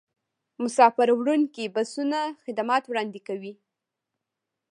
مسافروړونکي 0.63 1.63
بسونه 1.75 2.19
خدمات 2.43 2.83
وړاندې 2.87 3.19
کوي 3.27 3.53